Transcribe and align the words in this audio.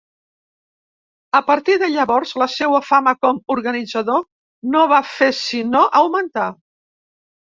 A 1.39 1.41
partir 1.49 1.73
de 1.81 1.89
llavors, 1.95 2.31
la 2.43 2.47
seua 2.53 2.79
fama 2.87 3.13
com 3.25 3.41
organitzador 3.57 4.25
no 4.77 4.81
va 4.93 5.01
fer 5.13 5.31
sinó 5.43 5.83
augmentar. 6.01 6.49